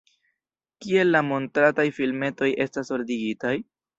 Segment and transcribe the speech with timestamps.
[0.85, 3.55] Kiel la montrataj filmetoj estas ordigitaj?